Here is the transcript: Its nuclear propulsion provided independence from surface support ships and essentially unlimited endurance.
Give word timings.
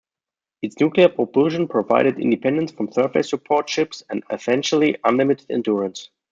Its 0.63 0.79
nuclear 0.81 1.09
propulsion 1.09 1.67
provided 1.67 2.17
independence 2.17 2.71
from 2.71 2.91
surface 2.91 3.29
support 3.29 3.69
ships 3.69 4.01
and 4.09 4.23
essentially 4.31 4.97
unlimited 5.03 5.45
endurance. 5.51 6.09